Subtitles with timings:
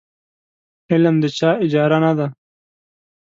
[0.91, 2.27] علم د چا اجاره نه ده.